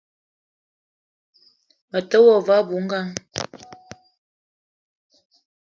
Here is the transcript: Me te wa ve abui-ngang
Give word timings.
Me 1.91 1.99
te 2.09 2.17
wa 2.25 2.35
ve 2.45 2.53
abui-ngang 2.59 3.13